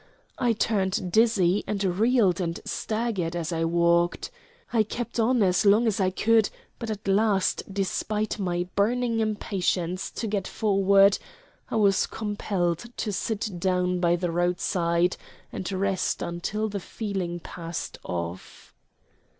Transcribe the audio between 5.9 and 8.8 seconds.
I could, but at last, despite my